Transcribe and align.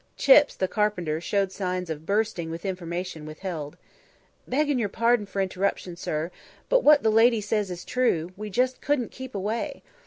Chips, 0.17 0.55
the 0.55 0.67
carpenter, 0.67 1.21
showed 1.21 1.51
signs 1.51 1.87
of 1.87 2.07
bursting 2.07 2.49
with 2.49 2.65
information 2.65 3.23
withheld. 3.23 3.77
"Beggin' 4.47 4.79
your 4.79 4.89
pardon 4.89 5.27
for 5.27 5.41
interruption, 5.43 5.95
sir, 5.95 6.31
but 6.69 6.83
what; 6.83 7.03
the 7.03 7.11
lady 7.11 7.39
says 7.39 7.69
is 7.69 7.85
true; 7.85 8.31
we 8.35 8.49
just 8.49 8.81
couldn't 8.81 9.11
keep 9.11 9.35
away. 9.35 9.83